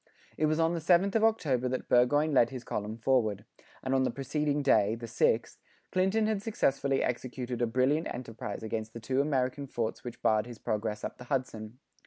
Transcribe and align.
It 0.35 0.47
was 0.47 0.59
on 0.59 0.73
the 0.73 0.79
7th 0.79 1.13
of 1.13 1.23
October 1.23 1.69
that 1.69 1.87
Burgoyne 1.87 2.33
led 2.33 2.49
his 2.49 2.63
column 2.63 2.97
forward; 2.97 3.45
and 3.83 3.93
on 3.93 4.01
the 4.03 4.09
preceding 4.09 4.63
day, 4.63 4.95
the 4.95 5.05
6th, 5.05 5.57
Clinton 5.91 6.25
had 6.25 6.41
successfully 6.41 7.03
executed 7.03 7.61
a 7.61 7.67
brilliant 7.67 8.07
enterprise 8.11 8.63
against 8.63 8.93
the 8.93 8.99
two 8.99 9.21
American 9.21 9.67
forts 9.67 10.03
which 10.03 10.23
barred 10.23 10.47
his 10.47 10.57
progress 10.57 11.03
up 11.03 11.19
the 11.19 11.25
Hudson. 11.25 11.77